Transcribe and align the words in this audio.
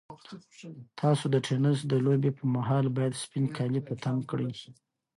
تاسو 0.99 1.25
د 1.33 1.35
تېنس 1.47 1.77
د 1.91 1.93
لوبې 2.05 2.31
پر 2.37 2.45
مهال 2.55 2.85
باید 2.97 3.19
سپین 3.23 3.45
کالي 3.57 3.81
په 3.87 3.93
تن 4.03 4.15
کړئ. 4.29 4.51